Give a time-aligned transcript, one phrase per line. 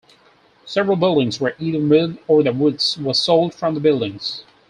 [0.65, 4.43] Several buildings were either moved or the wood was sold from the buildings.